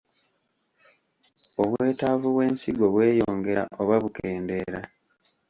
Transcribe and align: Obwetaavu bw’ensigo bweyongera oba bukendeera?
Obwetaavu 1.61 2.27
bw’ensigo 2.33 2.85
bweyongera 2.93 3.63
oba 3.81 3.95
bukendeera? 4.03 4.79